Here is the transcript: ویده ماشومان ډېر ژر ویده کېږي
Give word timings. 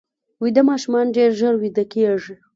ویده 0.41 0.61
ماشومان 0.69 1.05
ډېر 1.17 1.29
ژر 1.39 1.53
ویده 1.61 1.83
کېږي 1.93 2.33